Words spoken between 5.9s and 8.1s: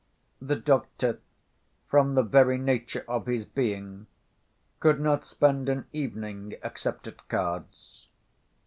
evening except at cards.